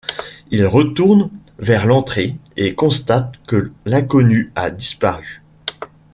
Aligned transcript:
Il 0.49 0.65
retourne 0.65 1.29
vers 1.59 1.85
l'entrée 1.85 2.35
et 2.57 2.73
constate 2.73 3.33
que 3.45 3.71
l'inconnu 3.85 4.51
a 4.55 4.71
disparu. 4.71 5.43